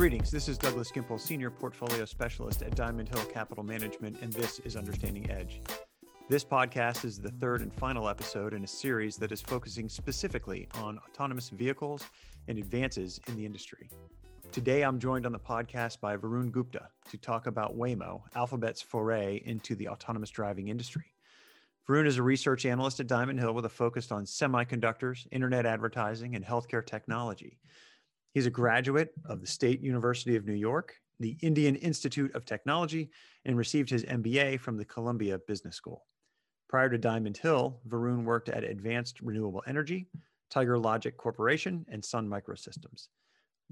Greetings. 0.00 0.30
This 0.30 0.48
is 0.48 0.56
Douglas 0.56 0.90
Gimple, 0.90 1.20
Senior 1.20 1.50
Portfolio 1.50 2.06
Specialist 2.06 2.62
at 2.62 2.74
Diamond 2.74 3.10
Hill 3.10 3.24
Capital 3.26 3.62
Management, 3.62 4.16
and 4.22 4.32
this 4.32 4.58
is 4.60 4.74
Understanding 4.74 5.30
Edge. 5.30 5.60
This 6.30 6.42
podcast 6.42 7.04
is 7.04 7.18
the 7.18 7.32
third 7.32 7.60
and 7.60 7.70
final 7.74 8.08
episode 8.08 8.54
in 8.54 8.64
a 8.64 8.66
series 8.66 9.16
that 9.16 9.30
is 9.30 9.42
focusing 9.42 9.88
specifically 9.88 10.68
on 10.76 10.98
autonomous 11.06 11.50
vehicles 11.50 12.02
and 12.48 12.56
advances 12.56 13.20
in 13.28 13.36
the 13.36 13.44
industry. 13.44 13.90
Today, 14.52 14.82
I'm 14.82 14.98
joined 14.98 15.26
on 15.26 15.32
the 15.32 15.38
podcast 15.38 16.00
by 16.00 16.16
Varun 16.16 16.50
Gupta 16.50 16.88
to 17.10 17.18
talk 17.18 17.46
about 17.46 17.76
Waymo, 17.76 18.22
Alphabet's 18.34 18.80
foray 18.80 19.42
into 19.44 19.74
the 19.74 19.88
autonomous 19.88 20.30
driving 20.30 20.68
industry. 20.68 21.12
Varun 21.88 22.06
is 22.06 22.18
a 22.18 22.22
research 22.22 22.66
analyst 22.66 23.00
at 23.00 23.06
Diamond 23.06 23.40
Hill 23.40 23.52
with 23.52 23.64
a 23.64 23.70
focus 23.70 24.12
on 24.12 24.24
semiconductors, 24.24 25.26
internet 25.32 25.66
advertising, 25.66 26.36
and 26.36 26.44
healthcare 26.44 26.84
technology. 26.84 27.58
He's 28.32 28.46
a 28.46 28.50
graduate 28.50 29.12
of 29.24 29.40
the 29.40 29.46
State 29.46 29.80
University 29.80 30.36
of 30.36 30.46
New 30.46 30.54
York, 30.54 30.94
the 31.18 31.36
Indian 31.42 31.76
Institute 31.76 32.34
of 32.34 32.44
Technology, 32.44 33.10
and 33.44 33.56
received 33.56 33.90
his 33.90 34.04
MBA 34.04 34.60
from 34.60 34.76
the 34.76 34.84
Columbia 34.84 35.38
Business 35.48 35.76
School. 35.76 36.06
Prior 36.68 36.88
to 36.88 36.98
Diamond 36.98 37.36
Hill, 37.36 37.80
Varun 37.88 38.24
worked 38.24 38.48
at 38.48 38.62
Advanced 38.62 39.20
Renewable 39.20 39.62
Energy, 39.66 40.06
Tiger 40.50 40.78
Logic 40.78 41.16
Corporation, 41.16 41.84
and 41.88 42.04
Sun 42.04 42.28
Microsystems. 42.28 43.08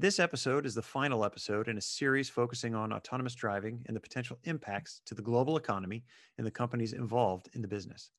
This 0.01 0.21
episode 0.21 0.65
is 0.65 0.77
the 0.77 0.83
final 0.83 1.25
episode 1.25 1.67
in 1.67 1.77
a 1.77 1.81
series 1.81 2.31
focusing 2.31 2.73
on 2.73 2.93
autonomous 2.93 3.35
driving 3.35 3.83
and 3.87 3.97
the 3.97 4.01
potential 4.01 4.39
impacts 4.45 5.01
to 5.07 5.15
the 5.17 5.23
global 5.23 5.57
economy 5.57 6.05
and 6.39 6.47
the 6.47 6.53
companies 6.53 6.93
involved 6.93 7.49
in 7.55 7.63
the 7.63 7.67
business. 7.67 8.13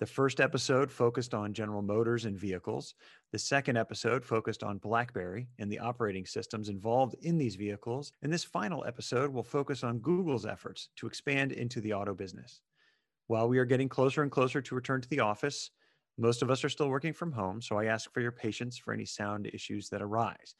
The 0.00 0.06
first 0.06 0.40
episode 0.40 0.90
focused 0.90 1.32
on 1.32 1.52
General 1.52 1.82
Motors 1.82 2.24
and 2.24 2.36
vehicles. 2.36 2.96
The 3.30 3.38
second 3.38 3.76
episode 3.76 4.24
focused 4.24 4.64
on 4.64 4.78
BlackBerry 4.78 5.46
and 5.60 5.70
the 5.70 5.78
operating 5.78 6.26
systems 6.26 6.68
involved 6.68 7.14
in 7.22 7.38
these 7.38 7.54
vehicles. 7.54 8.10
And 8.22 8.32
this 8.32 8.42
final 8.42 8.84
episode 8.84 9.32
will 9.32 9.44
focus 9.44 9.84
on 9.84 10.00
Google's 10.00 10.46
efforts 10.46 10.88
to 10.96 11.06
expand 11.06 11.52
into 11.52 11.80
the 11.80 11.92
auto 11.92 12.12
business. 12.12 12.60
While 13.28 13.48
we 13.48 13.58
are 13.58 13.64
getting 13.64 13.88
closer 13.88 14.22
and 14.22 14.32
closer 14.32 14.60
to 14.60 14.74
return 14.74 15.00
to 15.00 15.08
the 15.08 15.20
office, 15.20 15.70
most 16.18 16.42
of 16.42 16.50
us 16.50 16.64
are 16.64 16.68
still 16.68 16.88
working 16.88 17.12
from 17.12 17.30
home, 17.30 17.62
so 17.62 17.78
I 17.78 17.84
ask 17.84 18.12
for 18.12 18.20
your 18.20 18.32
patience 18.32 18.76
for 18.76 18.92
any 18.92 19.04
sound 19.04 19.46
issues 19.46 19.88
that 19.90 20.02
arise. 20.02 20.56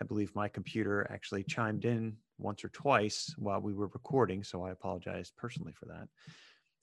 I 0.00 0.04
believe 0.04 0.34
my 0.34 0.48
computer 0.48 1.06
actually 1.10 1.42
chimed 1.42 1.84
in 1.84 2.16
once 2.38 2.64
or 2.64 2.68
twice 2.68 3.34
while 3.36 3.60
we 3.60 3.74
were 3.74 3.88
recording, 3.88 4.44
so 4.44 4.62
I 4.62 4.70
apologize 4.70 5.32
personally 5.36 5.72
for 5.72 5.86
that. 5.86 6.08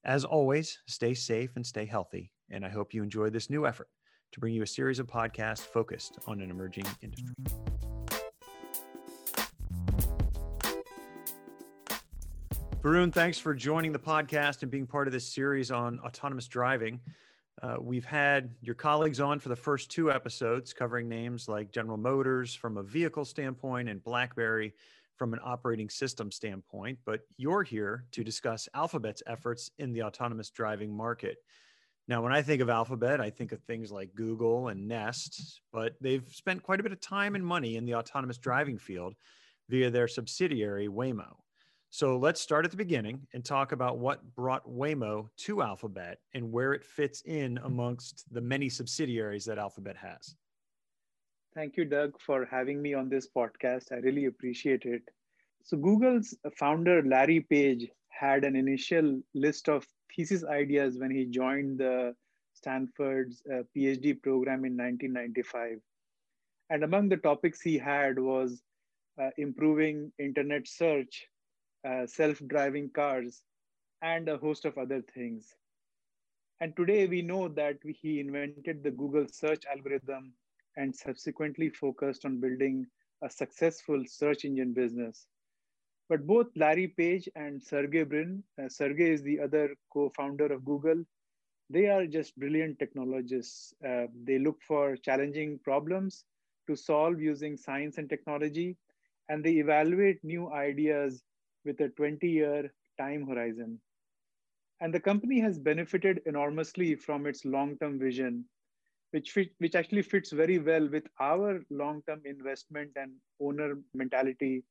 As 0.04 0.26
always, 0.26 0.80
stay 0.88 1.14
safe 1.14 1.56
and 1.56 1.66
stay 1.66 1.86
healthy, 1.86 2.32
and 2.50 2.66
I 2.66 2.70
hope 2.70 2.94
you 2.94 3.04
enjoy 3.04 3.30
this 3.30 3.50
new 3.50 3.66
effort 3.66 3.88
to 4.34 4.40
bring 4.40 4.54
you 4.54 4.64
a 4.64 4.68
series 4.68 5.00
of 5.00 5.08
podcasts 5.08 5.62
focused 5.62 6.20
on 6.28 6.42
an 6.42 6.52
emerging 6.52 6.86
industry. 7.02 7.34
Varun, 12.82 13.12
thanks 13.12 13.40
for 13.40 13.56
joining 13.56 13.94
the 13.94 14.00
podcast 14.00 14.62
and 14.62 14.70
being 14.70 14.86
part 14.86 15.08
of 15.08 15.14
this 15.14 15.28
series 15.28 15.72
on 15.72 16.00
autonomous 16.02 16.48
driving. 16.48 17.00
Uh, 17.62 17.78
we've 17.80 18.06
had 18.06 18.54
your 18.62 18.76
colleagues 18.76 19.20
on 19.20 19.40
for 19.40 19.50
the 19.50 19.56
first 19.56 19.90
two 19.90 20.12
episodes 20.12 20.74
covering 20.74 21.08
names 21.08 21.48
like 21.48 21.72
General 21.72 21.98
Motors 21.98 22.54
from 22.54 22.78
a 22.78 22.84
vehicle 22.84 23.24
standpoint 23.24 23.88
and 23.88 24.04
BlackBerry 24.04 24.74
from 25.16 25.34
an 25.34 25.40
operating 25.44 25.90
system 25.90 26.32
standpoint, 26.32 27.00
but 27.06 27.22
you're 27.38 27.64
here 27.64 28.04
to 28.12 28.24
discuss 28.24 28.68
Alphabet's 28.74 29.24
efforts 29.28 29.72
in 29.80 29.94
the 29.94 30.04
autonomous 30.04 30.50
driving 30.50 30.96
market. 30.96 31.38
Now, 32.08 32.22
when 32.22 32.34
I 32.34 32.42
think 32.42 32.62
of 32.62 32.70
Alphabet, 32.70 33.22
I 33.22 33.30
think 33.30 33.54
of 33.54 33.62
things 33.62 33.92
like 33.92 34.14
Google 34.14 34.68
and 34.68 34.88
Nest, 34.88 35.62
but 35.72 35.96
they've 36.02 36.28
spent 36.30 36.62
quite 36.62 36.82
a 36.82 36.84
bit 36.84 36.92
of 36.92 37.00
time 37.00 37.36
and 37.36 37.46
money 37.46 37.78
in 37.78 37.86
the 37.86 37.96
autonomous 37.96 38.38
driving 38.38 38.78
field 38.78 39.16
via 39.70 39.90
their 39.90 40.08
subsidiary 40.08 40.88
Waymo. 40.88 41.38
So 41.96 42.18
let's 42.18 42.42
start 42.42 42.66
at 42.66 42.72
the 42.72 42.76
beginning 42.76 43.26
and 43.34 43.46
talk 43.46 43.72
about 43.72 44.00
what 44.00 44.20
brought 44.36 44.68
Waymo 44.68 45.30
to 45.38 45.62
Alphabet 45.62 46.20
and 46.34 46.52
where 46.52 46.74
it 46.74 46.84
fits 46.84 47.22
in 47.22 47.58
amongst 47.64 48.26
the 48.34 48.42
many 48.42 48.68
subsidiaries 48.68 49.46
that 49.46 49.58
Alphabet 49.58 49.96
has. 49.96 50.36
Thank 51.54 51.78
you, 51.78 51.86
Doug, 51.86 52.20
for 52.20 52.44
having 52.52 52.82
me 52.82 52.94
on 52.94 53.08
this 53.08 53.30
podcast. 53.30 53.94
I 53.94 54.00
really 54.00 54.26
appreciate 54.26 54.84
it. 54.84 55.04
So, 55.64 55.78
Google's 55.78 56.36
founder, 56.60 57.02
Larry 57.02 57.40
Page, 57.40 57.88
had 58.10 58.44
an 58.44 58.58
initial 58.58 59.22
list 59.34 59.70
of 59.70 59.88
thesis 60.14 60.44
ideas 60.44 60.98
when 61.00 61.12
he 61.12 61.24
joined 61.24 61.80
the 61.80 62.14
Stanford's 62.56 63.42
uh, 63.50 63.64
PhD 63.74 64.22
program 64.22 64.66
in 64.66 64.76
1995. 64.76 65.80
And 66.72 66.84
among 66.84 67.08
the 67.08 67.16
topics 67.16 67.62
he 67.62 67.78
had 67.78 68.20
was 68.20 68.62
uh, 69.18 69.30
improving 69.38 70.12
internet 70.20 70.68
search 70.68 71.26
uh, 71.86 72.08
self-driving 72.08 72.90
cars, 72.92 73.44
and 74.02 74.28
a 74.30 74.38
host 74.38 74.66
of 74.66 74.78
other 74.78 75.02
things. 75.02 75.56
And 76.62 76.76
today 76.76 77.08
we 77.08 77.22
know 77.22 77.50
that 77.50 77.78
he 77.84 78.20
invented 78.20 78.72
the 78.74 78.82
Google 78.82 79.16
search 79.18 79.54
algorithm 79.60 80.26
and 80.70 80.88
subsequently 80.88 81.70
focused 81.70 82.26
on 82.26 82.40
building 82.40 82.88
a 83.22 83.30
successful 83.30 84.04
search 84.06 84.46
engine 84.46 84.74
business. 84.74 85.28
But 86.10 86.26
both 86.28 86.48
Larry 86.56 86.88
Page 86.88 87.30
and 87.36 87.62
Sergey 87.64 88.04
Brin, 88.04 88.44
uh, 88.62 88.70
Sergey 88.70 89.12
is 89.12 89.24
the 89.24 89.40
other 89.40 89.76
co-founder 89.94 90.48
of 90.48 90.66
Google, 90.66 91.04
they 91.70 91.88
are 91.88 92.06
just 92.06 92.38
brilliant 92.38 92.80
technologists. 92.80 93.74
Uh, 93.86 94.08
they 94.24 94.38
look 94.40 94.62
for 94.62 94.96
challenging 94.98 95.60
problems 95.64 96.26
to 96.68 96.76
solve 96.76 97.22
using 97.22 97.58
science 97.58 97.98
and 97.98 98.10
technology, 98.10 98.78
and 99.30 99.44
they 99.44 99.54
evaluate 99.54 100.24
new 100.24 100.52
ideas 100.52 101.24
with 101.66 101.80
a 101.82 101.90
20 101.90 102.28
year 102.28 102.72
time 103.00 103.28
horizon. 103.28 103.80
And 104.82 104.94
the 104.94 105.00
company 105.00 105.40
has 105.40 105.58
benefited 105.58 106.22
enormously 106.26 106.96
from 106.96 107.26
its 107.26 107.46
long 107.46 107.78
term 107.78 107.98
vision, 108.00 108.46
which, 109.12 109.32
fit, 109.32 109.50
which 109.60 109.76
actually 109.76 110.02
fits 110.02 110.32
very 110.32 110.60
well 110.60 110.88
with 110.90 111.08
our 111.20 111.62
long 111.70 112.02
term 112.08 112.22
investment 112.26 112.92
and 112.96 113.12
owner 113.40 113.76
mentality 113.94 114.64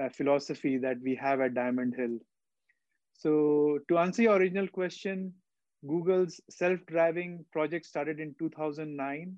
uh, 0.00 0.08
philosophy 0.08 0.78
that 0.78 0.96
we 1.02 1.14
have 1.14 1.40
at 1.40 1.54
Diamond 1.54 1.94
Hill. 1.96 2.18
So, 3.14 3.78
to 3.88 3.98
answer 3.98 4.22
your 4.22 4.36
original 4.36 4.68
question, 4.68 5.32
Google's 5.86 6.40
self 6.50 6.80
driving 6.86 7.44
project 7.52 7.86
started 7.86 8.20
in 8.20 8.34
2009 8.38 9.36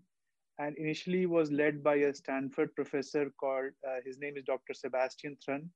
and 0.58 0.76
initially 0.78 1.26
was 1.26 1.50
led 1.50 1.82
by 1.82 1.96
a 1.96 2.14
Stanford 2.14 2.74
professor 2.74 3.30
called, 3.38 3.72
uh, 3.86 3.96
his 4.04 4.18
name 4.18 4.36
is 4.36 4.44
Dr. 4.44 4.72
Sebastian 4.72 5.36
Thrun. 5.44 5.68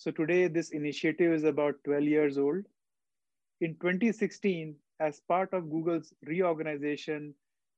So 0.00 0.10
today, 0.10 0.48
this 0.48 0.70
initiative 0.70 1.30
is 1.30 1.44
about 1.44 1.74
12 1.84 2.04
years 2.04 2.38
old. 2.38 2.64
In 3.60 3.74
2016, 3.82 4.74
as 4.98 5.20
part 5.28 5.52
of 5.52 5.70
Google's 5.70 6.14
reorganization 6.24 7.34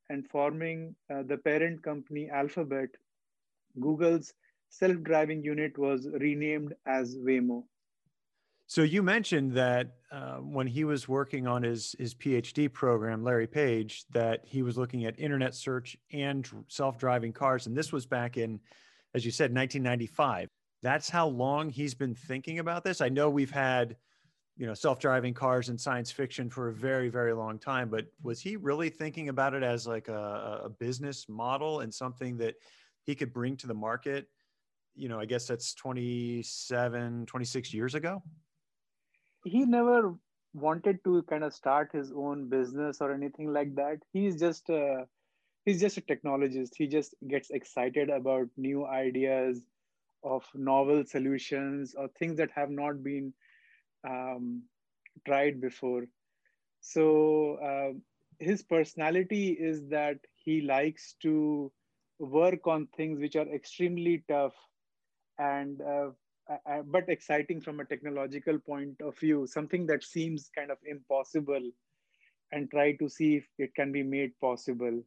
and 0.08 0.24
forming 0.28 0.94
uh, 1.12 1.24
the 1.24 1.36
parent 1.36 1.82
company 1.82 2.30
Alphabet, 2.30 2.90
Google's 3.80 4.34
self 4.68 5.02
driving 5.02 5.42
unit 5.42 5.76
was 5.76 6.06
renamed 6.20 6.74
as 6.86 7.16
Waymo. 7.16 7.64
So 8.68 8.82
you 8.82 9.02
mentioned 9.02 9.54
that 9.54 9.96
uh, 10.12 10.36
when 10.36 10.68
he 10.68 10.84
was 10.84 11.08
working 11.08 11.48
on 11.48 11.64
his 11.64 11.96
his 11.98 12.14
PhD 12.14 12.72
program, 12.72 13.24
Larry 13.24 13.48
Page, 13.48 14.04
that 14.12 14.42
he 14.44 14.62
was 14.62 14.78
looking 14.78 15.06
at 15.06 15.18
internet 15.18 15.56
search 15.56 15.96
and 16.12 16.48
self 16.68 16.98
driving 16.98 17.32
cars, 17.32 17.66
and 17.66 17.76
this 17.76 17.90
was 17.90 18.06
back 18.06 18.36
in, 18.36 18.60
as 19.12 19.24
you 19.24 19.32
said, 19.32 19.52
1995 19.52 20.48
that's 20.82 21.08
how 21.08 21.28
long 21.28 21.70
he's 21.70 21.94
been 21.94 22.14
thinking 22.14 22.58
about 22.58 22.84
this. 22.84 23.00
I 23.00 23.08
know 23.08 23.30
we've 23.30 23.50
had, 23.50 23.96
you 24.56 24.66
know, 24.66 24.74
self-driving 24.74 25.34
cars 25.34 25.68
in 25.68 25.78
science 25.78 26.10
fiction 26.10 26.50
for 26.50 26.68
a 26.68 26.74
very, 26.74 27.08
very 27.08 27.32
long 27.32 27.58
time, 27.58 27.88
but 27.88 28.06
was 28.22 28.40
he 28.40 28.56
really 28.56 28.90
thinking 28.90 29.28
about 29.28 29.54
it 29.54 29.62
as 29.62 29.86
like 29.86 30.08
a, 30.08 30.62
a 30.64 30.68
business 30.68 31.28
model 31.28 31.80
and 31.80 31.94
something 31.94 32.36
that 32.38 32.56
he 33.04 33.14
could 33.14 33.32
bring 33.32 33.56
to 33.58 33.66
the 33.68 33.74
market? 33.74 34.28
You 34.94 35.08
know, 35.08 35.20
I 35.20 35.24
guess 35.24 35.46
that's 35.46 35.72
27, 35.74 37.26
26 37.26 37.72
years 37.72 37.94
ago. 37.94 38.22
He 39.44 39.64
never 39.64 40.14
wanted 40.52 41.02
to 41.04 41.22
kind 41.22 41.44
of 41.44 41.54
start 41.54 41.90
his 41.92 42.12
own 42.14 42.48
business 42.48 42.98
or 43.00 43.12
anything 43.12 43.52
like 43.52 43.74
that. 43.76 43.98
He's 44.12 44.38
just 44.38 44.68
a, 44.68 45.06
he's 45.64 45.80
just 45.80 45.96
a 45.96 46.02
technologist. 46.02 46.70
He 46.76 46.88
just 46.88 47.14
gets 47.26 47.50
excited 47.50 48.10
about 48.10 48.48
new 48.56 48.84
ideas 48.84 49.62
of 50.24 50.44
novel 50.54 51.04
solutions 51.04 51.94
or 51.94 52.08
things 52.18 52.36
that 52.36 52.50
have 52.54 52.70
not 52.70 53.02
been 53.02 53.32
um, 54.08 54.62
tried 55.26 55.60
before. 55.60 56.04
So 56.80 57.56
uh, 57.56 57.92
his 58.38 58.62
personality 58.62 59.50
is 59.52 59.88
that 59.88 60.18
he 60.34 60.62
likes 60.62 61.14
to 61.22 61.70
work 62.18 62.66
on 62.66 62.88
things 62.96 63.20
which 63.20 63.36
are 63.36 63.48
extremely 63.48 64.24
tough 64.28 64.54
and 65.38 65.80
uh, 65.80 66.10
uh, 66.50 66.82
but 66.86 67.08
exciting 67.08 67.60
from 67.60 67.80
a 67.80 67.84
technological 67.84 68.58
point 68.58 69.00
of 69.00 69.16
view 69.18 69.46
something 69.46 69.86
that 69.86 70.02
seems 70.04 70.50
kind 70.56 70.70
of 70.70 70.78
impossible 70.84 71.70
and 72.52 72.70
try 72.70 72.92
to 72.92 73.08
see 73.08 73.36
if 73.36 73.46
it 73.58 73.74
can 73.74 73.92
be 73.92 74.02
made 74.02 74.38
possible 74.40 75.02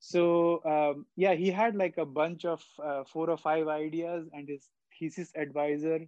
So 0.00 0.62
um, 0.64 1.06
yeah, 1.16 1.34
he 1.34 1.50
had 1.50 1.76
like 1.76 1.98
a 1.98 2.06
bunch 2.06 2.44
of 2.44 2.64
uh, 2.82 3.04
four 3.04 3.30
or 3.30 3.36
five 3.36 3.68
ideas, 3.68 4.28
and 4.32 4.48
his 4.48 4.68
thesis 4.98 5.30
advisor, 5.36 6.00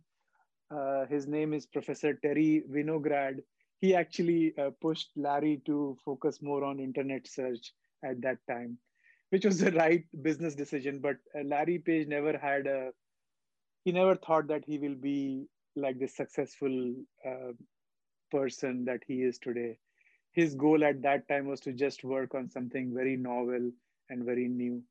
uh, 0.70 1.06
his 1.06 1.26
name 1.26 1.52
is 1.52 1.66
Professor 1.66 2.14
Terry 2.14 2.64
Winograd. 2.70 3.42
He 3.80 3.94
actually 3.94 4.54
uh, 4.58 4.70
pushed 4.80 5.10
Larry 5.16 5.60
to 5.66 5.96
focus 6.04 6.40
more 6.40 6.64
on 6.64 6.80
internet 6.80 7.26
search 7.26 7.72
at 8.04 8.20
that 8.22 8.38
time, 8.48 8.78
which 9.30 9.44
was 9.44 9.58
the 9.58 9.72
right 9.72 10.04
business 10.22 10.54
decision. 10.54 11.00
But 11.00 11.16
uh, 11.38 11.42
Larry 11.44 11.78
Page 11.78 12.08
never 12.08 12.38
had 12.38 12.66
a, 12.66 12.92
he 13.84 13.92
never 13.92 14.16
thought 14.16 14.46
that 14.48 14.64
he 14.64 14.78
will 14.78 14.94
be 14.94 15.48
like 15.76 15.98
the 15.98 16.08
successful 16.08 16.94
uh, 17.26 17.52
person 18.30 18.86
that 18.86 19.02
he 19.06 19.22
is 19.22 19.38
today. 19.38 19.76
His 20.32 20.54
goal 20.54 20.82
at 20.84 21.02
that 21.02 21.28
time 21.28 21.46
was 21.46 21.60
to 21.60 21.72
just 21.72 22.04
work 22.04 22.34
on 22.34 22.50
something 22.50 22.92
very 22.94 23.16
novel 23.16 23.70
and 24.08 24.24
very 24.24 24.48
new. 24.48 24.82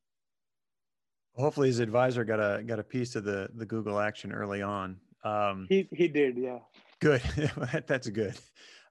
Hopefully, 1.36 1.68
his 1.68 1.80
advisor 1.80 2.24
got 2.24 2.40
a 2.40 2.62
got 2.64 2.80
a 2.80 2.84
piece 2.84 3.16
of 3.16 3.24
the 3.24 3.50
the 3.56 3.66
Google 3.66 4.00
action 4.00 4.32
early 4.32 4.62
on. 4.62 4.98
Um, 5.24 5.66
he 5.70 5.88
he 5.92 6.08
did, 6.08 6.38
yeah. 6.38 6.60
Good, 7.00 7.22
that's 7.88 8.10
good. 8.10 8.36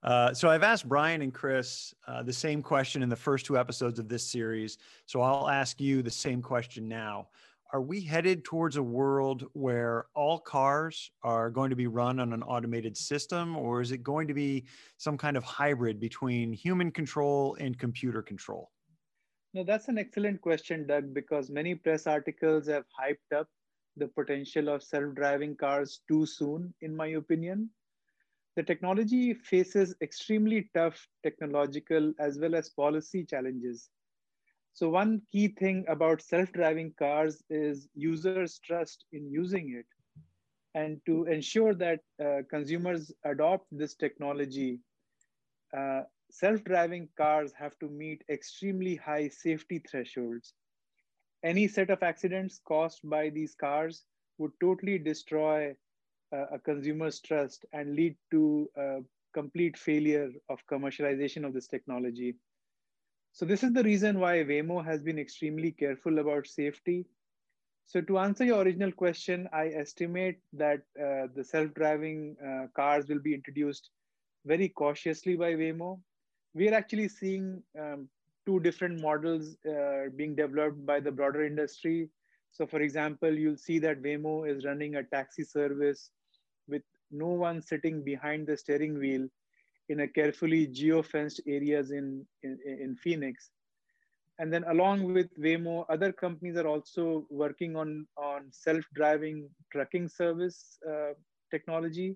Uh, 0.03 0.33
so 0.33 0.49
I've 0.49 0.63
asked 0.63 0.89
Brian 0.89 1.21
and 1.21 1.33
Chris 1.33 1.93
uh, 2.07 2.23
the 2.23 2.33
same 2.33 2.61
question 2.61 3.03
in 3.03 3.09
the 3.09 3.15
first 3.15 3.45
two 3.45 3.57
episodes 3.57 3.99
of 3.99 4.09
this 4.09 4.25
series. 4.25 4.79
So 5.05 5.21
I'll 5.21 5.47
ask 5.47 5.79
you 5.79 6.01
the 6.01 6.11
same 6.11 6.41
question 6.41 6.87
now 6.87 7.27
are 7.73 7.81
we 7.81 8.01
headed 8.01 8.43
towards 8.43 8.75
a 8.75 8.83
world 8.83 9.45
where 9.53 10.05
all 10.13 10.39
cars 10.39 11.11
are 11.23 11.49
going 11.49 11.69
to 11.69 11.75
be 11.75 11.87
run 11.87 12.19
on 12.19 12.33
an 12.33 12.43
automated 12.43 12.97
system 12.97 13.55
or 13.55 13.81
is 13.81 13.91
it 13.91 14.03
going 14.03 14.27
to 14.27 14.33
be 14.33 14.65
some 14.97 15.17
kind 15.17 15.37
of 15.37 15.43
hybrid 15.43 15.99
between 15.99 16.51
human 16.51 16.91
control 16.91 17.55
and 17.59 17.79
computer 17.79 18.21
control? 18.21 18.71
No 19.53 19.63
that's 19.63 19.87
an 19.87 19.97
excellent 19.97 20.41
question 20.41 20.85
doug 20.85 21.13
because 21.13 21.49
many 21.49 21.75
press 21.75 22.07
articles 22.07 22.67
have 22.67 22.85
hyped 22.99 23.37
up 23.37 23.47
the 23.97 24.07
potential 24.07 24.69
of 24.69 24.83
self-driving 24.83 25.55
cars 25.55 26.01
too 26.07 26.25
soon 26.25 26.73
in 26.81 26.95
my 26.95 27.07
opinion. 27.07 27.69
The 28.57 28.63
technology 28.63 29.33
faces 29.33 29.95
extremely 30.01 30.69
tough 30.73 31.07
technological 31.23 32.13
as 32.19 32.37
well 32.37 32.55
as 32.55 32.69
policy 32.69 33.23
challenges 33.23 33.89
so 34.73 34.89
one 34.89 35.21
key 35.31 35.49
thing 35.49 35.85
about 35.87 36.21
self-driving 36.21 36.93
cars 36.97 37.43
is 37.49 37.87
users' 37.95 38.59
trust 38.59 39.05
in 39.11 39.29
using 39.29 39.75
it. 39.77 39.85
And 40.73 41.01
to 41.05 41.25
ensure 41.25 41.73
that 41.75 41.99
uh, 42.23 42.41
consumers 42.49 43.11
adopt 43.25 43.65
this 43.71 43.95
technology, 43.95 44.79
uh, 45.77 46.01
self-driving 46.31 47.09
cars 47.17 47.51
have 47.57 47.77
to 47.79 47.89
meet 47.89 48.23
extremely 48.29 48.95
high 48.95 49.27
safety 49.27 49.79
thresholds. 49.79 50.53
Any 51.43 51.67
set 51.67 51.89
of 51.89 52.03
accidents 52.03 52.61
caused 52.65 53.01
by 53.03 53.29
these 53.29 53.55
cars 53.55 54.05
would 54.37 54.51
totally 54.61 54.97
destroy 54.97 55.75
uh, 56.33 56.45
a 56.53 56.59
consumer's 56.59 57.19
trust 57.19 57.65
and 57.73 57.95
lead 57.95 58.15
to 58.31 58.69
a 58.77 58.99
complete 59.33 59.77
failure 59.77 60.31
of 60.49 60.65
commercialization 60.71 61.45
of 61.45 61.53
this 61.53 61.67
technology. 61.67 62.35
So 63.33 63.45
this 63.45 63.63
is 63.63 63.73
the 63.73 63.83
reason 63.83 64.19
why 64.19 64.43
Waymo 64.43 64.83
has 64.83 65.01
been 65.01 65.17
extremely 65.17 65.71
careful 65.71 66.19
about 66.19 66.47
safety. 66.47 67.05
So 67.85 68.01
to 68.01 68.19
answer 68.19 68.43
your 68.43 68.61
original 68.61 68.91
question, 68.91 69.47
I 69.53 69.67
estimate 69.69 70.39
that 70.53 70.79
uh, 70.99 71.27
the 71.35 71.43
self-driving 71.43 72.35
uh, 72.45 72.67
cars 72.75 73.07
will 73.07 73.19
be 73.19 73.33
introduced 73.33 73.89
very 74.45 74.69
cautiously 74.69 75.35
by 75.35 75.53
Waymo. 75.53 75.99
We 76.53 76.69
are 76.69 76.73
actually 76.73 77.07
seeing 77.07 77.63
um, 77.79 78.09
two 78.45 78.59
different 78.59 79.01
models 79.01 79.55
uh, 79.65 80.09
being 80.15 80.35
developed 80.35 80.85
by 80.85 80.99
the 80.99 81.11
broader 81.11 81.45
industry. 81.45 82.09
So 82.51 82.67
for 82.67 82.81
example, 82.81 83.33
you'll 83.33 83.57
see 83.57 83.79
that 83.79 84.01
Waymo 84.01 84.49
is 84.49 84.65
running 84.65 84.95
a 84.95 85.03
taxi 85.03 85.43
service 85.43 86.11
with 86.67 86.83
no 87.11 87.27
one 87.27 87.61
sitting 87.61 88.03
behind 88.03 88.47
the 88.47 88.57
steering 88.57 88.97
wheel 88.97 89.27
in 89.91 89.99
a 90.01 90.07
carefully 90.07 90.61
geo-fenced 90.79 91.41
areas 91.47 91.91
in, 91.99 92.25
in, 92.43 92.57
in 92.85 92.95
Phoenix. 93.03 93.49
And 94.39 94.51
then 94.53 94.63
along 94.75 95.13
with 95.13 95.29
Waymo, 95.45 95.85
other 95.95 96.11
companies 96.11 96.57
are 96.61 96.69
also 96.73 97.05
working 97.29 97.75
on, 97.81 98.07
on 98.17 98.39
self-driving 98.51 99.37
trucking 99.71 100.07
service 100.09 100.59
uh, 100.91 101.13
technology, 101.53 102.09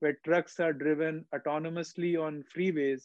where 0.00 0.18
trucks 0.24 0.58
are 0.60 0.72
driven 0.72 1.24
autonomously 1.36 2.12
on 2.26 2.44
freeways, 2.54 3.02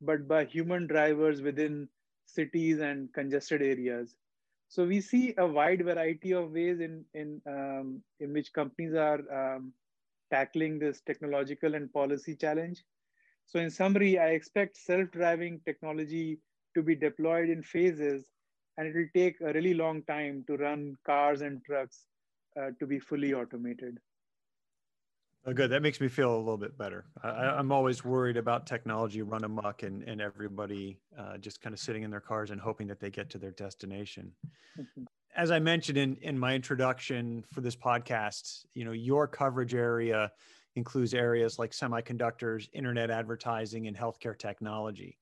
but 0.00 0.26
by 0.26 0.44
human 0.44 0.86
drivers 0.86 1.42
within 1.48 1.88
cities 2.26 2.80
and 2.80 3.12
congested 3.12 3.62
areas. 3.62 4.16
So 4.68 4.86
we 4.92 5.00
see 5.00 5.34
a 5.36 5.46
wide 5.46 5.84
variety 5.84 6.32
of 6.32 6.52
ways 6.52 6.80
in, 6.80 7.04
in, 7.12 7.42
um, 7.46 8.02
in 8.20 8.32
which 8.32 8.52
companies 8.52 8.94
are 8.94 9.20
um, 9.40 9.72
tackling 10.32 10.78
this 10.78 11.00
technological 11.10 11.74
and 11.74 11.92
policy 11.92 12.34
challenge. 12.34 12.82
So 13.50 13.58
in 13.58 13.68
summary, 13.68 14.16
I 14.16 14.28
expect 14.28 14.76
self-driving 14.76 15.62
technology 15.64 16.38
to 16.76 16.82
be 16.84 16.94
deployed 16.94 17.48
in 17.50 17.64
phases 17.64 18.28
and 18.78 18.86
it 18.86 18.94
will 18.94 19.08
take 19.12 19.40
a 19.40 19.52
really 19.52 19.74
long 19.74 20.04
time 20.04 20.44
to 20.46 20.56
run 20.56 20.96
cars 21.04 21.40
and 21.40 21.60
trucks 21.64 22.06
uh, 22.56 22.70
to 22.78 22.86
be 22.86 23.00
fully 23.00 23.34
automated. 23.34 23.98
Oh, 25.44 25.52
good. 25.52 25.68
That 25.70 25.82
makes 25.82 26.00
me 26.00 26.06
feel 26.06 26.32
a 26.32 26.38
little 26.38 26.58
bit 26.58 26.78
better. 26.78 27.06
I, 27.24 27.58
am 27.58 27.72
always 27.72 28.04
worried 28.04 28.36
about 28.36 28.66
technology 28.68 29.22
run 29.22 29.42
amok 29.42 29.82
and, 29.82 30.04
and 30.04 30.20
everybody 30.20 31.00
uh, 31.18 31.38
just 31.38 31.60
kind 31.60 31.72
of 31.72 31.80
sitting 31.80 32.04
in 32.04 32.10
their 32.10 32.20
cars 32.20 32.52
and 32.52 32.60
hoping 32.60 32.86
that 32.86 33.00
they 33.00 33.10
get 33.10 33.30
to 33.30 33.38
their 33.38 33.50
destination. 33.50 34.30
Mm-hmm. 34.78 35.04
As 35.36 35.50
I 35.50 35.58
mentioned 35.58 35.98
in, 35.98 36.16
in 36.22 36.38
my 36.38 36.54
introduction 36.54 37.44
for 37.52 37.62
this 37.62 37.74
podcast, 37.74 38.64
you 38.74 38.84
know, 38.84 38.92
your 38.92 39.26
coverage 39.26 39.74
area 39.74 40.30
includes 40.80 41.12
areas 41.12 41.58
like 41.58 41.72
semiconductors, 41.72 42.68
internet 42.72 43.10
advertising, 43.10 43.86
and 43.86 43.94
healthcare 43.94 44.36
technology. 44.36 45.18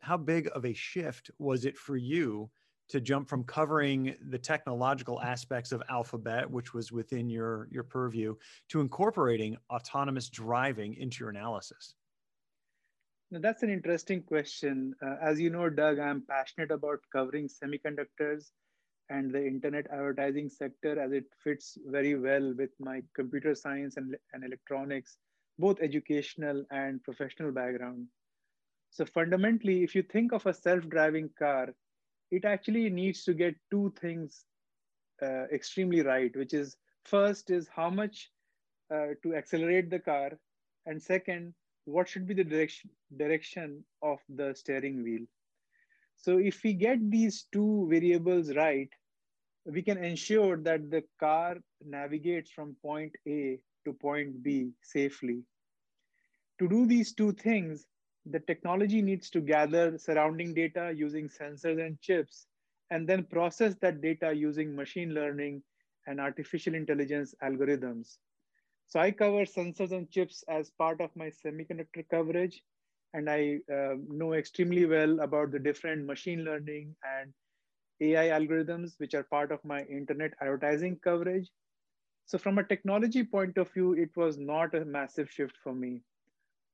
How 0.00 0.16
big 0.16 0.48
of 0.52 0.64
a 0.64 0.72
shift 0.72 1.30
was 1.38 1.64
it 1.64 1.76
for 1.76 1.96
you 1.96 2.50
to 2.88 3.00
jump 3.00 3.28
from 3.28 3.44
covering 3.44 4.16
the 4.30 4.38
technological 4.38 5.20
aspects 5.22 5.70
of 5.70 5.80
Alphabet, 5.88 6.50
which 6.50 6.74
was 6.74 6.90
within 6.90 7.30
your, 7.30 7.68
your 7.70 7.84
purview, 7.84 8.34
to 8.70 8.80
incorporating 8.80 9.56
autonomous 9.70 10.28
driving 10.28 10.94
into 10.94 11.16
your 11.20 11.30
analysis? 11.30 11.94
Now, 13.30 13.40
that's 13.40 13.62
an 13.62 13.70
interesting 13.70 14.22
question. 14.22 14.94
Uh, 15.04 15.16
as 15.22 15.40
you 15.40 15.50
know, 15.50 15.68
Doug, 15.70 16.00
I'm 16.00 16.22
passionate 16.28 16.72
about 16.72 16.98
covering 17.12 17.48
semiconductors 17.48 18.50
and 19.08 19.32
the 19.32 19.46
internet 19.46 19.86
advertising 19.92 20.48
sector 20.48 20.98
as 21.00 21.12
it 21.12 21.24
fits 21.42 21.78
very 21.86 22.18
well 22.18 22.54
with 22.56 22.70
my 22.80 23.02
computer 23.14 23.54
science 23.54 23.96
and, 23.96 24.16
and 24.32 24.44
electronics, 24.44 25.18
both 25.58 25.80
educational 25.80 26.64
and 26.70 27.02
professional 27.04 27.52
background. 27.52 28.06
So 28.90 29.04
fundamentally, 29.04 29.82
if 29.82 29.94
you 29.94 30.02
think 30.02 30.32
of 30.32 30.46
a 30.46 30.54
self-driving 30.54 31.30
car, 31.38 31.74
it 32.30 32.44
actually 32.44 32.90
needs 32.90 33.24
to 33.24 33.34
get 33.34 33.54
two 33.70 33.92
things 34.00 34.44
uh, 35.22 35.44
extremely 35.52 36.02
right, 36.02 36.34
which 36.36 36.54
is 36.54 36.76
first 37.04 37.50
is 37.50 37.68
how 37.74 37.90
much 37.90 38.30
uh, 38.92 39.08
to 39.22 39.34
accelerate 39.34 39.90
the 39.90 39.98
car, 39.98 40.32
and 40.86 41.02
second, 41.02 41.54
what 41.84 42.08
should 42.08 42.26
be 42.26 42.34
the 42.34 42.44
direction 42.44 42.90
direction 43.16 43.84
of 44.02 44.18
the 44.28 44.54
steering 44.54 45.02
wheel. 45.02 45.24
So 46.16 46.38
if 46.38 46.62
we 46.64 46.72
get 46.72 47.10
these 47.10 47.46
two 47.52 47.86
variables 47.90 48.54
right, 48.54 48.88
we 49.64 49.82
can 49.82 50.02
ensure 50.02 50.56
that 50.58 50.90
the 50.90 51.02
car 51.20 51.56
navigates 51.84 52.50
from 52.50 52.76
point 52.82 53.12
A 53.28 53.58
to 53.84 53.92
point 53.92 54.42
B 54.42 54.72
safely. 54.82 55.42
To 56.58 56.68
do 56.68 56.86
these 56.86 57.12
two 57.12 57.32
things, 57.32 57.86
the 58.24 58.40
technology 58.40 59.02
needs 59.02 59.30
to 59.30 59.40
gather 59.40 59.98
surrounding 59.98 60.54
data 60.54 60.92
using 60.94 61.28
sensors 61.28 61.84
and 61.84 62.00
chips, 62.00 62.46
and 62.90 63.06
then 63.08 63.24
process 63.24 63.74
that 63.80 64.00
data 64.00 64.32
using 64.32 64.74
machine 64.74 65.14
learning 65.14 65.62
and 66.06 66.20
artificial 66.20 66.74
intelligence 66.74 67.34
algorithms. 67.42 68.18
So 68.88 69.00
I 69.00 69.10
cover 69.10 69.44
sensors 69.44 69.92
and 69.92 70.10
chips 70.10 70.44
as 70.48 70.70
part 70.70 71.00
of 71.00 71.14
my 71.16 71.30
semiconductor 71.30 72.08
coverage, 72.08 72.62
and 73.16 73.30
I 73.30 73.60
uh, 73.72 73.94
know 74.08 74.34
extremely 74.34 74.84
well 74.84 75.20
about 75.20 75.50
the 75.50 75.58
different 75.58 76.04
machine 76.06 76.44
learning 76.44 76.94
and 77.18 77.32
AI 78.02 78.38
algorithms, 78.38 78.92
which 78.98 79.14
are 79.14 79.22
part 79.22 79.50
of 79.52 79.64
my 79.64 79.82
internet 79.84 80.34
advertising 80.42 80.98
coverage. 81.02 81.50
So 82.26 82.36
from 82.36 82.58
a 82.58 82.64
technology 82.64 83.24
point 83.24 83.56
of 83.56 83.72
view, 83.72 83.94
it 83.94 84.10
was 84.16 84.36
not 84.36 84.74
a 84.74 84.84
massive 84.84 85.30
shift 85.30 85.56
for 85.64 85.74
me. 85.74 86.02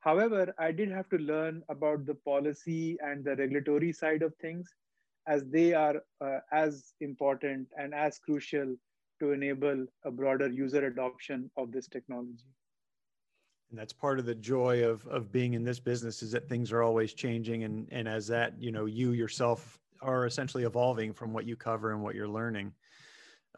However, 0.01 0.53
I 0.59 0.73
did 0.73 0.91
have 0.91 1.09
to 1.11 1.19
learn 1.19 1.63
about 1.69 2.07
the 2.07 2.17
policy 2.17 2.99
and 3.01 3.25
the 3.25 3.37
regulatory 3.37 3.93
side 3.93 4.23
of 4.23 4.35
things 4.37 4.75
as 5.29 5.45
they 5.45 5.75
are 5.75 6.03
uh, 6.21 6.41
as 6.53 6.95
important 7.01 7.69
and 7.79 7.95
as 7.95 8.19
crucial 8.19 8.75
to 9.21 9.31
enable 9.31 9.87
a 10.05 10.11
broader 10.11 10.49
user 10.49 10.87
adoption 10.87 11.49
of 11.57 11.71
this 11.71 11.87
technology 11.87 12.51
and 13.73 13.81
that's 13.81 13.93
part 13.93 14.19
of 14.19 14.26
the 14.26 14.35
joy 14.35 14.85
of 14.85 15.05
of 15.07 15.33
being 15.33 15.55
in 15.55 15.64
this 15.64 15.81
business 15.81 16.23
is 16.23 16.31
that 16.31 16.49
things 16.49 16.71
are 16.73 16.83
always 16.83 17.14
changing 17.14 17.64
and 17.64 17.88
and 17.91 18.07
as 18.07 18.26
that 18.29 18.55
you 18.61 18.71
know 18.71 18.85
you 18.85 19.12
yourself 19.12 19.81
are 20.02 20.26
essentially 20.26 20.64
evolving 20.64 21.12
from 21.12 21.33
what 21.33 21.47
you 21.47 21.57
cover 21.57 21.93
and 21.93 22.02
what 22.02 22.14
you're 22.14 22.29
learning. 22.29 22.73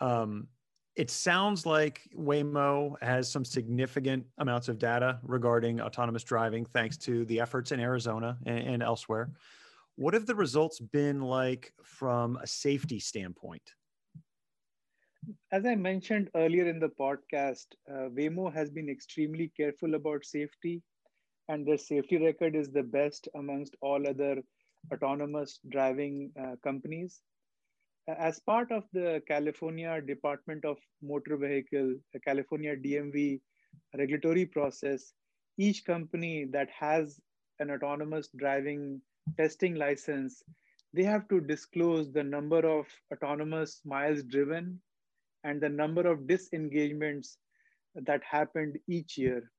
Um, 0.01 0.49
it 0.95 1.11
sounds 1.11 1.67
like 1.67 2.03
Waymo 2.17 2.95
has 3.03 3.31
some 3.31 3.45
significant 3.45 4.25
amounts 4.39 4.69
of 4.69 4.79
data 4.79 5.19
regarding 5.23 5.81
autonomous 5.81 6.23
driving, 6.23 6.65
thanks 6.67 6.97
to 6.99 7.25
the 7.25 7.41
efforts 7.41 7.73
in 7.73 7.81
Arizona 7.81 8.37
and, 8.47 8.59
and 8.59 8.83
elsewhere. 8.83 9.33
What 9.97 10.15
have 10.15 10.27
the 10.27 10.35
results 10.35 10.79
been 10.79 11.21
like 11.21 11.73
from 11.83 12.37
a 12.37 12.47
safety 12.47 13.01
standpoint? 13.01 13.75
As 15.53 15.65
I 15.65 15.75
mentioned 15.75 16.31
earlier 16.35 16.69
in 16.69 16.79
the 16.79 16.91
podcast, 16.91 17.67
uh, 17.89 18.09
Waymo 18.11 18.53
has 18.53 18.71
been 18.71 18.89
extremely 18.91 19.51
careful 19.57 19.95
about 19.95 20.25
safety, 20.25 20.83
and 21.49 21.67
their 21.67 21.79
safety 21.79 22.19
record 22.19 22.55
is 22.55 22.71
the 22.71 22.83
best 22.83 23.29
amongst 23.35 23.77
all 23.81 24.07
other 24.07 24.43
autonomous 24.93 25.61
driving 25.71 26.31
uh, 26.39 26.57
companies. 26.63 27.23
As 28.09 28.39
part 28.41 28.71
of 28.71 28.85
the 28.93 29.23
California 29.27 30.01
Department 30.03 30.65
of 30.65 30.79
Motor 31.01 31.37
Vehicle, 31.39 31.95
the 32.13 32.21
California 32.21 32.77
DMV 32.77 33.41
regulatory 33.97 34.45
process, 34.45 35.15
each 35.57 35.85
company 35.85 36.45
that 36.53 36.71
has 36.71 37.21
an 37.61 37.71
autonomous 37.71 38.29
driving 38.37 39.01
testing 39.39 39.75
license, 39.75 40.43
they 40.93 41.05
have 41.05 41.27
to 41.29 41.41
disclose 41.41 42.13
the 42.13 42.25
number 42.25 42.67
of 42.67 42.87
autonomous 43.13 43.81
miles 43.85 44.23
driven 44.25 44.81
and 45.45 45.61
the 45.61 45.69
number 45.69 46.07
of 46.07 46.27
disengagements 46.27 47.39
that 47.95 48.23
happened 48.25 48.79
each 48.89 49.17
year. 49.17 49.51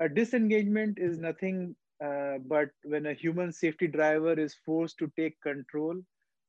A 0.00 0.08
disengagement 0.08 0.98
is 0.98 1.18
nothing 1.18 1.74
uh, 2.04 2.38
but 2.46 2.70
when 2.84 3.06
a 3.06 3.14
human 3.14 3.52
safety 3.52 3.86
driver 3.86 4.38
is 4.38 4.54
forced 4.66 4.98
to 4.98 5.10
take 5.16 5.40
control 5.40 6.00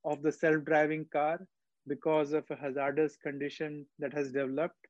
of 0.03 0.21
the 0.21 0.31
self-driving 0.31 1.05
car 1.11 1.39
because 1.87 2.33
of 2.33 2.43
a 2.49 2.55
hazardous 2.55 3.15
condition 3.17 3.85
that 3.99 4.13
has 4.13 4.31
developed. 4.31 4.87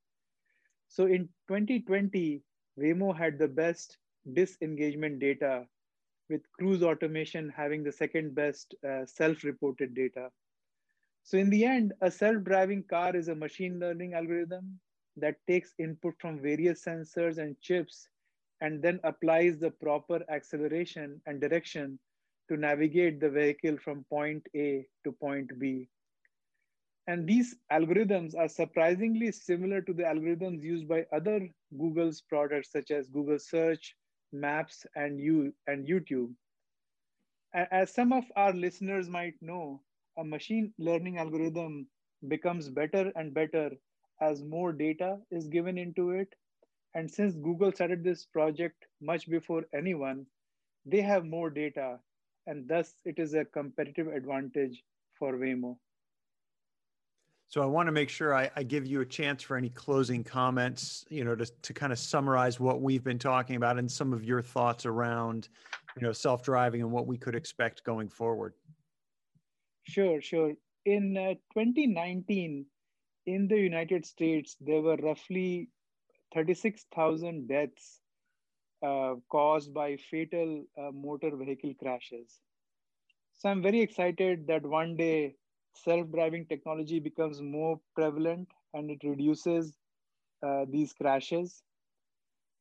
So 0.87 1.05
in 1.05 1.29
2020, 1.49 2.41
Waymo 2.79 3.15
had 3.15 3.37
the 3.37 3.47
best 3.47 3.97
disengagement 4.33 5.19
data 5.19 5.65
with 6.29 6.41
cruise 6.57 6.83
automation 6.83 7.53
having 7.55 7.83
the 7.83 7.91
second 7.91 8.33
best 8.33 8.73
uh, 8.87 9.05
self-reported 9.05 9.93
data. 9.93 10.29
So 11.25 11.39
in 11.39 11.49
the 11.49 11.65
end, 11.65 11.91
a 12.01 12.11
self-driving 12.11 12.83
car 12.83 13.15
is 13.15 13.29
a 13.29 13.35
machine 13.35 13.79
learning 13.79 14.13
algorithm 14.13 14.79
that 15.17 15.37
takes 15.47 15.73
input 15.79 16.13
from 16.19 16.39
various 16.39 16.85
sensors 16.85 17.39
and 17.39 17.59
chips 17.61 18.07
and 18.61 18.79
then 18.79 18.99
applies 19.03 19.57
the 19.57 19.71
proper 19.71 20.23
acceleration 20.29 21.19
and 21.25 21.41
direction 21.41 21.97
to 22.47 22.57
navigate 22.57 23.19
the 23.19 23.29
vehicle 23.31 23.75
from 23.83 24.05
point 24.07 24.45
A 24.55 24.85
to 25.03 25.11
point 25.13 25.59
B. 25.59 25.89
And 27.07 27.27
these 27.27 27.55
algorithms 27.71 28.37
are 28.37 28.47
surprisingly 28.47 29.31
similar 29.31 29.81
to 29.81 29.93
the 29.93 30.03
algorithms 30.03 30.61
used 30.61 30.87
by 30.87 31.07
other 31.11 31.49
Google's 31.75 32.21
products, 32.21 32.71
such 32.71 32.91
as 32.91 33.09
Google 33.09 33.39
Search, 33.39 33.95
Maps, 34.31 34.85
and, 34.95 35.19
you, 35.19 35.53
and 35.65 35.87
YouTube. 35.87 36.33
As 37.55 37.91
some 37.91 38.13
of 38.13 38.25
our 38.35 38.53
listeners 38.53 39.09
might 39.09 39.35
know, 39.41 39.81
a 40.17 40.23
machine 40.23 40.73
learning 40.77 41.17
algorithm 41.17 41.87
becomes 42.27 42.69
better 42.69 43.11
and 43.15 43.33
better 43.33 43.71
as 44.21 44.43
more 44.43 44.71
data 44.71 45.17
is 45.31 45.47
given 45.47 45.77
into 45.77 46.11
it. 46.11 46.33
And 46.93 47.11
since 47.11 47.35
Google 47.35 47.71
started 47.71 48.03
this 48.03 48.25
project 48.25 48.85
much 49.01 49.29
before 49.29 49.65
anyone, 49.73 50.25
they 50.85 51.01
have 51.01 51.25
more 51.25 51.49
data, 51.49 51.99
and 52.47 52.67
thus 52.67 52.93
it 53.03 53.19
is 53.19 53.33
a 53.33 53.43
competitive 53.43 54.07
advantage 54.07 54.83
for 55.19 55.33
Waymo. 55.33 55.77
So 57.47 57.61
I 57.61 57.65
want 57.65 57.87
to 57.87 57.91
make 57.91 58.09
sure 58.09 58.33
I, 58.33 58.49
I, 58.55 58.63
give 58.63 58.85
you 58.87 59.01
a 59.01 59.05
chance 59.05 59.43
for 59.43 59.55
any 59.55 59.69
closing 59.69 60.23
comments, 60.23 61.05
you 61.09 61.23
know, 61.23 61.35
to, 61.35 61.45
to 61.45 61.73
kind 61.73 61.93
of 61.93 61.99
summarize 61.99 62.59
what 62.59 62.81
we've 62.81 63.03
been 63.03 63.19
talking 63.19 63.55
about 63.55 63.77
and 63.77 63.89
some 63.89 64.13
of 64.13 64.23
your 64.23 64.41
thoughts 64.41 64.85
around, 64.85 65.47
you 65.95 66.01
know, 66.05 66.11
self-driving 66.11 66.81
and 66.81 66.91
what 66.91 67.07
we 67.07 67.17
could 67.17 67.35
expect 67.35 67.83
going 67.83 68.09
forward. 68.09 68.53
Sure, 69.85 70.21
sure. 70.21 70.53
In 70.85 71.17
uh, 71.17 71.33
2019, 71.53 72.67
in 73.25 73.47
the 73.47 73.57
United 73.57 74.05
States, 74.05 74.55
there 74.59 74.81
were 74.81 74.97
roughly 74.97 75.69
36,000 76.33 77.47
deaths 77.47 78.01
uh, 78.83 79.15
caused 79.29 79.73
by 79.73 79.97
fatal 79.97 80.65
uh, 80.77 80.91
motor 80.91 81.35
vehicle 81.35 81.73
crashes. 81.75 82.41
So 83.33 83.49
I'm 83.49 83.61
very 83.61 83.81
excited 83.81 84.47
that 84.47 84.65
one 84.65 84.97
day 84.97 85.35
self-driving 85.75 86.47
technology 86.47 86.99
becomes 86.99 87.41
more 87.41 87.79
prevalent 87.95 88.49
and 88.73 88.91
it 88.91 89.03
reduces 89.03 89.77
uh, 90.43 90.65
these 90.69 90.93
crashes. 90.93 91.63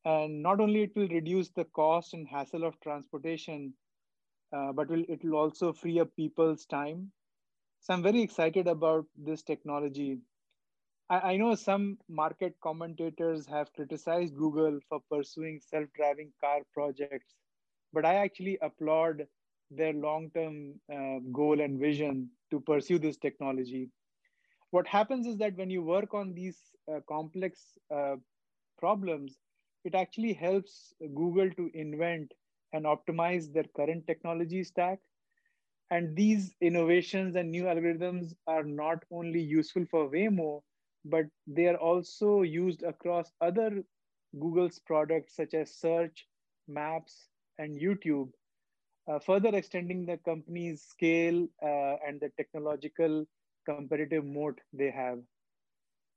And 0.06 0.42
not 0.42 0.60
only 0.60 0.82
it 0.84 0.96
will 0.96 1.08
reduce 1.08 1.50
the 1.50 1.66
cost 1.66 2.14
and 2.14 2.26
hassle 2.26 2.64
of 2.64 2.80
transportation, 2.80 3.74
uh, 4.54 4.72
but 4.72 4.90
it 4.90 5.24
will 5.24 5.36
also 5.36 5.72
free 5.72 6.00
up 6.00 6.14
people's 6.16 6.64
time. 6.66 7.10
So 7.80 7.94
I'm 7.94 8.02
very 8.02 8.22
excited 8.22 8.68
about 8.68 9.06
this 9.16 9.42
technology. 9.42 10.18
I, 11.10 11.32
I 11.32 11.36
know 11.36 11.54
some 11.54 11.98
market 12.08 12.54
commentators 12.62 13.46
have 13.46 13.72
criticized 13.74 14.36
Google 14.36 14.78
for 14.88 15.00
pursuing 15.10 15.60
self-driving 15.60 16.32
car 16.40 16.60
projects, 16.72 17.34
but 17.92 18.04
I 18.04 18.14
actually 18.16 18.58
applaud 18.62 19.26
their 19.70 19.92
long-term 19.92 20.80
uh, 20.92 21.18
goal 21.32 21.60
and 21.60 21.80
vision 21.80 22.30
to 22.50 22.60
pursue 22.60 22.98
this 22.98 23.16
technology. 23.16 23.90
What 24.70 24.86
happens 24.86 25.26
is 25.26 25.36
that 25.38 25.56
when 25.56 25.70
you 25.70 25.82
work 25.82 26.14
on 26.14 26.34
these 26.34 26.58
uh, 26.90 27.00
complex 27.08 27.60
uh, 27.94 28.16
problems, 28.78 29.38
it 29.84 29.94
actually 29.94 30.32
helps 30.32 30.94
Google 31.14 31.50
to 31.50 31.70
invent 31.74 32.32
and 32.74 32.84
optimize 32.84 33.52
their 33.52 33.64
current 33.76 34.06
technology 34.06 34.62
stack. 34.64 34.98
And 35.90 36.16
these 36.16 36.54
innovations 36.60 37.36
and 37.36 37.50
new 37.50 37.64
algorithms 37.64 38.34
are 38.46 38.64
not 38.64 39.04
only 39.10 39.40
useful 39.40 39.86
for 39.90 40.10
Waymo, 40.10 40.62
but 41.04 41.26
they 41.46 41.66
are 41.66 41.76
also 41.76 42.42
used 42.42 42.82
across 42.82 43.32
other 43.40 43.82
Google's 44.40 44.78
products 44.80 45.36
such 45.36 45.54
as 45.54 45.76
Search, 45.76 46.26
Maps, 46.68 47.28
and 47.58 47.80
YouTube, 47.80 48.30
uh, 49.06 49.18
further 49.18 49.54
extending 49.54 50.06
the 50.06 50.18
company's 50.24 50.82
scale 50.82 51.46
uh, 51.62 51.96
and 52.06 52.20
the 52.20 52.30
technological 52.36 53.24
competitive 53.66 54.24
moat 54.24 54.60
they 54.72 54.90
have. 54.90 55.18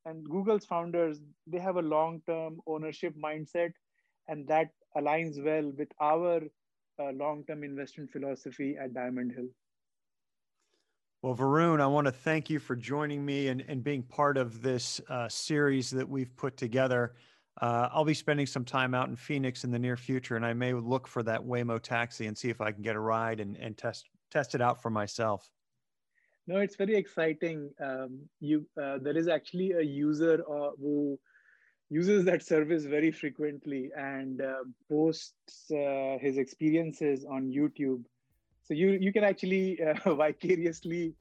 And 0.05 0.27
Google's 0.27 0.65
founders, 0.65 1.19
they 1.45 1.59
have 1.59 1.75
a 1.75 1.81
long-term 1.81 2.61
ownership 2.65 3.13
mindset, 3.21 3.73
and 4.27 4.47
that 4.47 4.69
aligns 4.95 5.43
well 5.43 5.71
with 5.77 5.89
our 6.01 6.41
uh, 6.99 7.11
long-term 7.13 7.63
investment 7.63 8.09
philosophy 8.11 8.75
at 8.81 8.93
Diamond 8.93 9.31
Hill. 9.33 9.47
Well, 11.21 11.35
Varun, 11.35 11.81
I 11.81 11.87
want 11.87 12.05
to 12.05 12.11
thank 12.11 12.49
you 12.49 12.59
for 12.59 12.75
joining 12.75 13.25
me 13.25 13.47
and, 13.47 13.63
and 13.67 13.83
being 13.83 14.03
part 14.03 14.37
of 14.37 14.61
this 14.61 15.01
uh, 15.09 15.27
series 15.27 15.89
that 15.91 16.07
we've 16.07 16.35
put 16.35 16.57
together. 16.57 17.15
Uh, 17.59 17.89
I'll 17.91 18.05
be 18.05 18.13
spending 18.13 18.45
some 18.45 18.63
time 18.63 18.93
out 18.93 19.09
in 19.09 19.15
Phoenix 19.15 19.63
in 19.63 19.71
the 19.71 19.79
near 19.79 19.97
future, 19.97 20.35
and 20.35 20.45
I 20.45 20.53
may 20.53 20.73
look 20.73 21.07
for 21.07 21.23
that 21.23 21.41
Waymo 21.41 21.81
taxi 21.81 22.27
and 22.27 22.37
see 22.37 22.49
if 22.49 22.61
I 22.61 22.71
can 22.71 22.83
get 22.83 22.95
a 22.95 22.99
ride 22.99 23.39
and, 23.39 23.57
and 23.57 23.75
test 23.75 24.09
test 24.29 24.53
it 24.53 24.61
out 24.61 24.81
for 24.81 24.89
myself. 24.89 25.49
No, 26.45 26.57
it's 26.59 26.75
very 26.75 26.95
exciting. 26.95 27.71
Um, 27.81 28.19
you 28.39 28.67
uh, 28.81 28.99
there 29.01 29.17
is 29.17 29.27
actually 29.27 29.71
a 29.71 29.81
user 29.81 30.43
uh, 30.47 30.69
who 30.79 31.19
uses 31.89 32.25
that 32.25 32.43
service 32.43 32.85
very 32.85 33.11
frequently 33.11 33.91
and 33.97 34.41
uh, 34.41 34.55
posts 34.89 35.71
uh, 35.71 36.17
his 36.19 36.37
experiences 36.37 37.25
on 37.25 37.47
YouTube. 37.47 38.03
So 38.63 38.73
you 38.73 38.91
you 38.91 39.13
can 39.13 39.23
actually 39.23 39.79
uh, 39.81 40.13
vicariously 40.15 41.13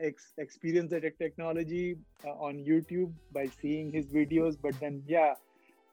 ex- 0.00 0.32
experience 0.38 0.90
the 0.90 1.00
technology 1.00 1.96
on 2.24 2.64
YouTube 2.64 3.12
by 3.32 3.46
seeing 3.60 3.92
his 3.92 4.06
videos. 4.06 4.56
But 4.60 4.78
then, 4.80 5.02
yeah 5.06 5.34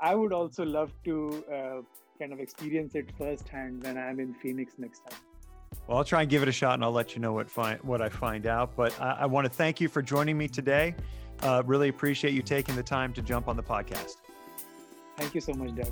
I 0.03 0.15
would 0.15 0.33
also 0.33 0.65
love 0.65 0.91
to 1.05 1.43
uh, 1.49 1.81
kind 2.19 2.33
of 2.33 2.39
experience 2.41 2.93
it 2.93 3.09
firsthand 3.17 3.83
when 3.83 3.97
I'm 3.97 4.19
in 4.19 4.33
Phoenix 4.33 4.73
next 4.77 4.99
time. 5.09 5.19
Well, 5.87 5.97
I'll 5.97 6.03
try 6.03 6.21
and 6.21 6.29
give 6.29 6.43
it 6.43 6.49
a 6.49 6.51
shot, 6.51 6.73
and 6.73 6.83
I'll 6.83 6.91
let 6.91 7.15
you 7.15 7.21
know 7.21 7.31
what 7.31 7.49
find 7.49 7.81
what 7.83 8.01
I 8.01 8.09
find 8.09 8.45
out. 8.45 8.75
But 8.75 8.99
I, 8.99 9.19
I 9.21 9.25
want 9.25 9.45
to 9.45 9.49
thank 9.49 9.79
you 9.79 9.87
for 9.87 10.01
joining 10.01 10.37
me 10.37 10.49
today. 10.49 10.93
Uh, 11.43 11.61
really 11.65 11.89
appreciate 11.89 12.33
you 12.33 12.41
taking 12.41 12.75
the 12.75 12.83
time 12.83 13.11
to 13.13 13.21
jump 13.21 13.49
on 13.49 13.57
the 13.57 13.63
podcast. 13.63 14.17
Thank 15.17 15.35
you 15.35 15.41
so 15.41 15.53
much, 15.53 15.75
Doug. 15.75 15.91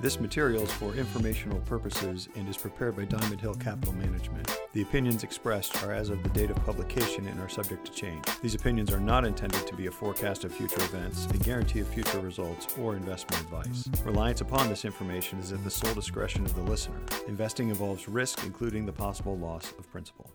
This 0.00 0.20
material 0.20 0.62
is 0.62 0.72
for 0.74 0.94
informational 0.94 1.58
purposes 1.62 2.28
and 2.36 2.48
is 2.48 2.56
prepared 2.56 2.94
by 2.94 3.04
Diamond 3.04 3.40
Hill 3.40 3.56
Capital 3.56 3.92
Management. 3.94 4.48
The 4.72 4.82
opinions 4.82 5.24
expressed 5.24 5.82
are 5.82 5.92
as 5.92 6.08
of 6.08 6.22
the 6.22 6.28
date 6.28 6.50
of 6.50 6.56
publication 6.64 7.26
and 7.26 7.40
are 7.40 7.48
subject 7.48 7.84
to 7.86 7.92
change. 7.92 8.24
These 8.40 8.54
opinions 8.54 8.92
are 8.92 9.00
not 9.00 9.24
intended 9.24 9.66
to 9.66 9.74
be 9.74 9.88
a 9.88 9.90
forecast 9.90 10.44
of 10.44 10.54
future 10.54 10.80
events, 10.84 11.26
a 11.26 11.38
guarantee 11.38 11.80
of 11.80 11.88
future 11.88 12.20
results, 12.20 12.68
or 12.78 12.94
investment 12.94 13.42
advice. 13.42 13.88
Reliance 14.04 14.40
upon 14.40 14.68
this 14.68 14.84
information 14.84 15.40
is 15.40 15.50
at 15.50 15.64
the 15.64 15.70
sole 15.70 15.94
discretion 15.94 16.44
of 16.44 16.54
the 16.54 16.62
listener. 16.62 17.00
Investing 17.26 17.70
involves 17.70 18.08
risk, 18.08 18.44
including 18.44 18.86
the 18.86 18.92
possible 18.92 19.36
loss 19.36 19.72
of 19.80 19.90
principal. 19.90 20.30